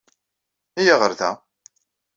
[0.79, 1.31] Iyya ɣer da.